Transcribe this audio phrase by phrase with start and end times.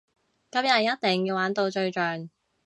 [0.49, 2.29] 今日一定要玩到最盡！